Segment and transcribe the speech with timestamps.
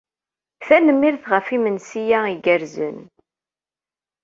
[0.65, 2.97] Tanemmirt ɣef yimensi-a igerrzen.